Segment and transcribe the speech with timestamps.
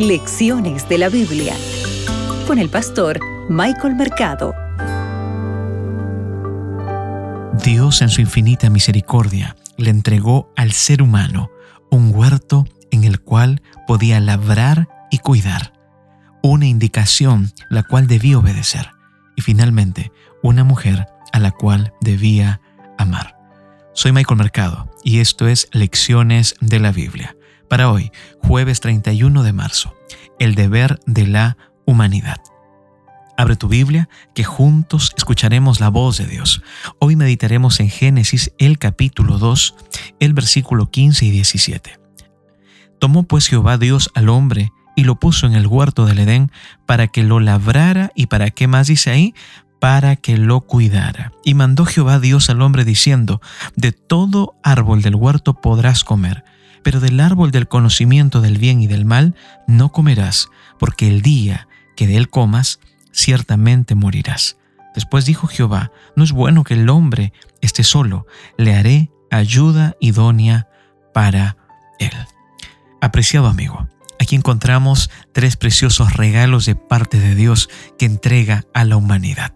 [0.00, 1.54] Lecciones de la Biblia
[2.46, 4.54] con el pastor Michael Mercado.
[7.62, 11.50] Dios en su infinita misericordia le entregó al ser humano
[11.90, 15.74] un huerto en el cual podía labrar y cuidar,
[16.42, 18.88] una indicación la cual debía obedecer
[19.36, 20.12] y finalmente
[20.42, 22.62] una mujer a la cual debía
[22.96, 23.36] amar.
[23.92, 27.36] Soy Michael Mercado y esto es Lecciones de la Biblia.
[27.70, 28.10] Para hoy,
[28.42, 29.94] jueves 31 de marzo,
[30.40, 31.56] el deber de la
[31.86, 32.38] humanidad.
[33.36, 36.62] Abre tu Biblia, que juntos escucharemos la voz de Dios.
[36.98, 39.76] Hoy meditaremos en Génesis el capítulo 2,
[40.18, 42.00] el versículo 15 y 17.
[42.98, 46.50] Tomó pues Jehová Dios al hombre y lo puso en el huerto del Edén
[46.86, 49.32] para que lo labrara y para qué más dice ahí,
[49.78, 51.30] para que lo cuidara.
[51.44, 53.40] Y mandó Jehová Dios al hombre diciendo,
[53.76, 56.42] de todo árbol del huerto podrás comer,
[56.82, 59.34] pero del árbol del conocimiento del bien y del mal
[59.66, 60.48] no comerás,
[60.78, 62.80] porque el día que de él comas,
[63.12, 64.56] ciertamente morirás.
[64.94, 70.68] Después dijo Jehová, no es bueno que el hombre esté solo, le haré ayuda idónea
[71.14, 71.56] para
[71.98, 72.12] él.
[73.00, 73.88] Apreciado amigo,
[74.18, 79.52] aquí encontramos tres preciosos regalos de parte de Dios que entrega a la humanidad.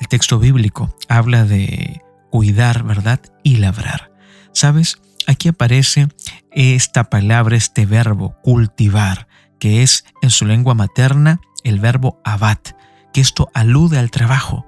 [0.00, 3.20] El texto bíblico habla de cuidar, ¿verdad?
[3.42, 4.12] Y labrar.
[4.52, 4.98] ¿Sabes?
[5.26, 6.08] Aquí aparece
[6.52, 12.70] esta palabra, este verbo, cultivar, que es en su lengua materna el verbo abat,
[13.12, 14.66] que esto alude al trabajo.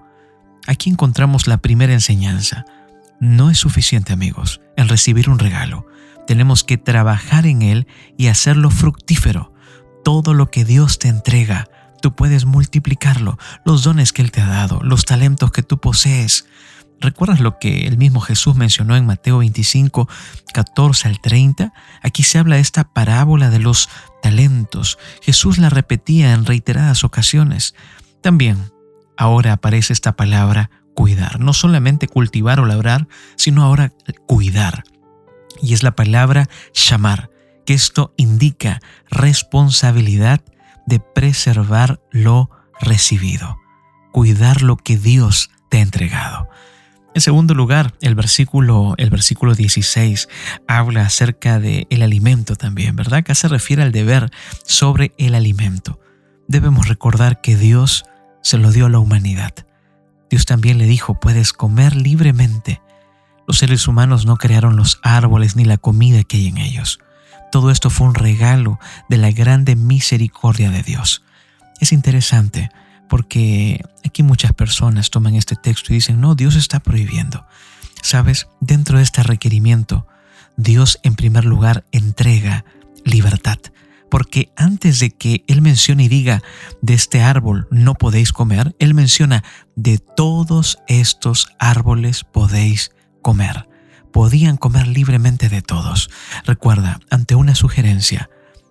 [0.67, 2.65] Aquí encontramos la primera enseñanza.
[3.21, 5.87] No es suficiente, amigos, en recibir un regalo.
[6.27, 7.87] Tenemos que trabajar en él
[8.17, 9.53] y hacerlo fructífero.
[10.05, 11.69] Todo lo que Dios te entrega,
[12.01, 16.47] tú puedes multiplicarlo, los dones que Él te ha dado, los talentos que tú posees.
[17.03, 20.09] ¿Recuerdas lo que el mismo Jesús mencionó en Mateo 25,
[20.55, 21.73] 14 al 30?
[22.01, 23.89] Aquí se habla de esta parábola de los
[24.23, 24.99] talentos.
[25.21, 27.75] Jesús la repetía en reiteradas ocasiones.
[28.21, 28.71] También
[29.17, 31.41] ahora aparece esta palabra cuidar.
[31.41, 33.93] No solamente cultivar o labrar, sino ahora
[34.29, 34.85] cuidar.
[35.61, 37.31] Y es la palabra llamar,
[37.67, 38.81] que esto indica
[39.11, 40.41] responsabilidad
[40.87, 42.49] de preservar lo
[42.81, 43.57] recibido,
[44.13, 46.49] cuidar lo que Dios te ha entregado.
[47.15, 50.29] En segundo lugar, el versículo, el versículo 16
[50.67, 53.19] habla acerca del el alimento también, ¿verdad?
[53.19, 54.31] Acá se refiere al deber
[54.65, 56.01] sobre el alimento.
[56.49, 58.05] Debemos recordar que Dios
[58.43, 59.53] se lo dio a la humanidad.
[60.31, 62.81] Dios también le dijo, puedes comer libremente.
[63.47, 66.99] Los seres humanos no crearon los árboles ni la comida que hay en ellos.
[67.51, 68.81] Todo esto fue un regalo
[69.11, 71.23] de la grande misericordia de Dios.
[71.81, 72.71] Es interesante
[73.11, 77.47] porque aquí muchas personas toman este texto y dicen, no, Dios está prohibiendo.
[78.03, 80.07] Sabes, dentro de este requerimiento,
[80.59, 82.67] Dios en primer lugar entrega
[83.07, 83.57] libertad,
[84.11, 86.43] porque antes de que Él mencione y diga,
[86.83, 89.45] de este árbol no podéis comer, Él menciona,
[89.77, 92.93] de todos estos árboles podéis
[93.23, 93.67] comer.
[94.13, 96.11] Podían comer libremente de todos.
[96.45, 98.29] Recuerda, ante una sugerencia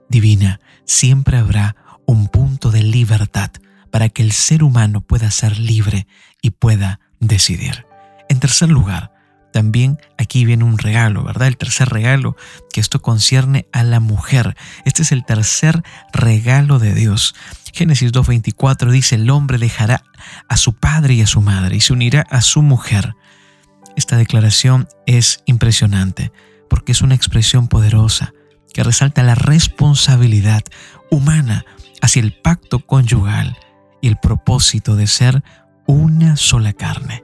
[0.08, 1.76] divina, siempre habrá
[2.06, 3.50] un punto de libertad
[3.92, 6.08] para que el ser humano pueda ser libre
[6.42, 7.86] y pueda decidir.
[8.30, 9.12] En tercer lugar,
[9.52, 11.48] también aquí viene un regalo, ¿verdad?
[11.48, 12.36] El tercer regalo,
[12.74, 14.56] que esto concierne a la mujer.
[14.86, 17.36] Este es el tercer regalo de Dios.
[17.74, 20.04] Génesis 2.24 dice, el hombre dejará
[20.48, 23.16] a su padre y a su madre y se unirá a su mujer.
[23.96, 26.32] Esta declaración es impresionante
[26.70, 28.34] porque es una expresión poderosa
[28.74, 30.64] que resalta la responsabilidad
[31.10, 31.66] humana
[32.02, 33.58] hacia el pacto conyugal
[34.02, 35.44] y el propósito de ser
[35.88, 37.24] una sola carne,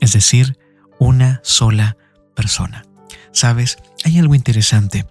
[0.00, 0.58] es decir,
[0.98, 1.96] una sola
[2.34, 2.84] persona.
[3.32, 5.06] Sabes, hay algo interesante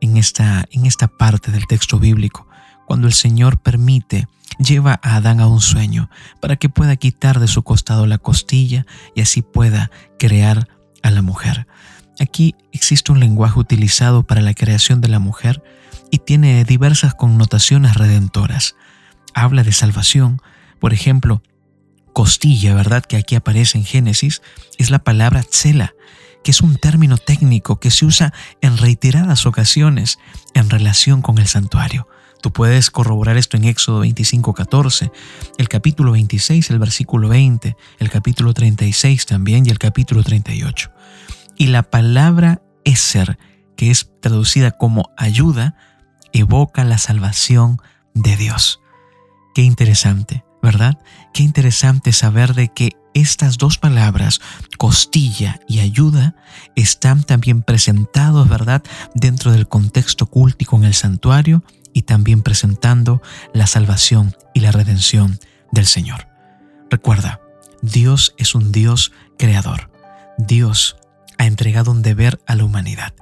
[0.00, 2.48] en esta, en esta parte del texto bíblico,
[2.86, 4.26] cuando el Señor permite,
[4.58, 8.86] lleva a Adán a un sueño para que pueda quitar de su costado la costilla
[9.14, 10.68] y así pueda crear
[11.02, 11.66] a la mujer.
[12.20, 15.62] Aquí existe un lenguaje utilizado para la creación de la mujer
[16.10, 18.76] y tiene diversas connotaciones redentoras.
[19.34, 20.40] Habla de salvación,
[20.80, 21.42] por ejemplo,
[22.12, 23.04] costilla, ¿verdad?
[23.04, 24.42] Que aquí aparece en Génesis,
[24.78, 25.94] es la palabra tzela,
[26.44, 30.18] que es un término técnico que se usa en reiteradas ocasiones
[30.54, 32.08] en relación con el santuario.
[32.42, 35.12] Tú puedes corroborar esto en Éxodo 25, 14,
[35.58, 40.90] el capítulo 26, el versículo 20, el capítulo 36 también y el capítulo 38.
[41.56, 43.38] Y la palabra Eser,
[43.76, 45.76] que es traducida como ayuda,
[46.32, 47.80] evoca la salvación
[48.14, 48.81] de Dios.
[49.54, 50.44] Qué interesante.
[50.62, 50.96] ¿verdad?
[51.34, 54.40] Qué interesante saber de que estas dos palabras,
[54.78, 56.36] costilla y ayuda,
[56.76, 58.82] están también presentados, ¿verdad?,
[59.14, 63.20] dentro del contexto cúltico en el santuario y también presentando
[63.52, 65.40] la salvación y la redención
[65.72, 66.28] del Señor.
[66.90, 67.40] Recuerda,
[67.82, 69.90] Dios es un Dios creador.
[70.38, 70.96] Dios
[71.38, 73.14] ha entregado un deber a la humanidad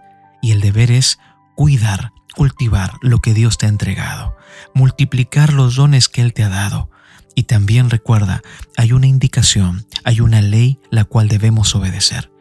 [0.43, 1.19] y el deber es
[1.57, 4.35] cuidar, cultivar lo que Dios te ha entregado,
[4.73, 6.91] multiplicar los dones que Él te ha dado.
[7.35, 8.41] Y también recuerda,
[8.79, 12.33] hay una indicación, hay una ley la cual debemos obedecer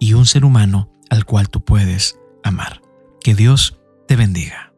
[0.00, 2.82] y un ser humano al cual tú puedes amar.
[3.22, 3.78] Que Dios
[4.08, 4.72] te bendiga.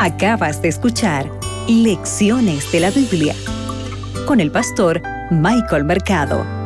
[0.00, 1.30] Acabas de escuchar
[1.68, 3.36] Lecciones de la Biblia
[4.26, 5.00] con el pastor
[5.30, 6.63] Michael Mercado.